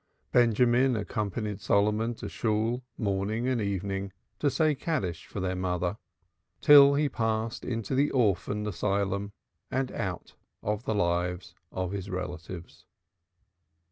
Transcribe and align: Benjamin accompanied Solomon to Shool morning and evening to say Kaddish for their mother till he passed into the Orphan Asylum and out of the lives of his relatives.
Benjamin 0.31 0.95
accompanied 0.95 1.61
Solomon 1.61 2.15
to 2.15 2.27
Shool 2.27 2.81
morning 2.97 3.47
and 3.47 3.61
evening 3.61 4.11
to 4.39 4.49
say 4.49 4.73
Kaddish 4.73 5.27
for 5.27 5.39
their 5.39 5.55
mother 5.55 5.99
till 6.59 6.95
he 6.95 7.07
passed 7.07 7.63
into 7.63 7.93
the 7.93 8.09
Orphan 8.09 8.65
Asylum 8.65 9.31
and 9.69 9.91
out 9.91 10.33
of 10.63 10.85
the 10.85 10.95
lives 10.95 11.53
of 11.71 11.91
his 11.91 12.09
relatives. 12.09 12.87